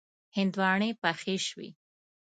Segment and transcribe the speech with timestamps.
[0.37, 1.69] هندواڼی پخې شوې.